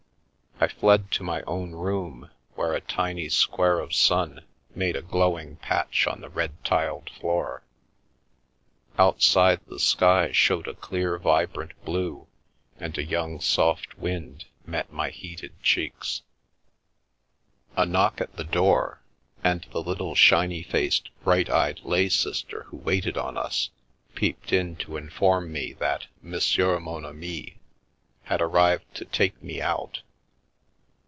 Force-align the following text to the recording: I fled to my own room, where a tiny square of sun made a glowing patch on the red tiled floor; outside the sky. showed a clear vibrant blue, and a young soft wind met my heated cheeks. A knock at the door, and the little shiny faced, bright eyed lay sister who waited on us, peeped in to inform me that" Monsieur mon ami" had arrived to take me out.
I 0.63 0.67
fled 0.67 1.09
to 1.13 1.23
my 1.23 1.41
own 1.47 1.71
room, 1.71 2.29
where 2.53 2.75
a 2.75 2.81
tiny 2.81 3.29
square 3.29 3.79
of 3.79 3.95
sun 3.95 4.45
made 4.75 4.95
a 4.95 5.01
glowing 5.01 5.55
patch 5.55 6.05
on 6.05 6.21
the 6.21 6.29
red 6.29 6.51
tiled 6.63 7.09
floor; 7.09 7.63
outside 8.99 9.61
the 9.65 9.79
sky. 9.79 10.31
showed 10.31 10.67
a 10.67 10.75
clear 10.75 11.17
vibrant 11.17 11.73
blue, 11.83 12.27
and 12.77 12.95
a 12.95 13.03
young 13.03 13.39
soft 13.41 13.97
wind 13.97 14.45
met 14.63 14.91
my 14.93 15.09
heated 15.09 15.59
cheeks. 15.63 16.21
A 17.75 17.83
knock 17.83 18.21
at 18.21 18.35
the 18.35 18.43
door, 18.43 19.01
and 19.43 19.65
the 19.71 19.81
little 19.81 20.13
shiny 20.13 20.61
faced, 20.61 21.09
bright 21.23 21.49
eyed 21.49 21.79
lay 21.83 22.07
sister 22.07 22.65
who 22.67 22.77
waited 22.77 23.17
on 23.17 23.35
us, 23.35 23.71
peeped 24.13 24.53
in 24.53 24.75
to 24.75 24.95
inform 24.95 25.51
me 25.51 25.73
that" 25.79 26.05
Monsieur 26.21 26.79
mon 26.79 27.03
ami" 27.03 27.57
had 28.25 28.43
arrived 28.43 28.85
to 28.93 29.05
take 29.05 29.41
me 29.41 29.59
out. 29.59 30.03